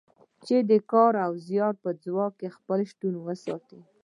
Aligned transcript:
چې 0.45 0.55
د 0.69 0.71
کار 0.91 1.13
او 1.25 1.31
زیار 1.47 1.73
په 1.83 1.89
ځواک 2.03 2.35
خپل 2.57 2.79
شتون 2.91 3.13
وساتي. 3.25 3.79